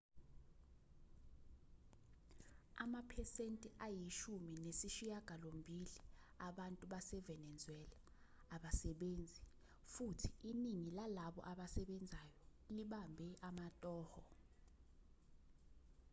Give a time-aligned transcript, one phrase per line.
[2.83, 5.95] amaphesenti ayishumi nesishiyagalombili
[6.47, 7.97] abantu basevenezuela
[8.55, 9.41] awasebenzi
[9.93, 12.33] futhi iningi lalabo abasebenzayo
[12.75, 14.21] libambe amatoho